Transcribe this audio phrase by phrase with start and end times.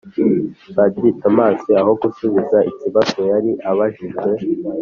[0.75, 4.17] Padiri Thomas, aho gusubiza ikibazo yari abajiwe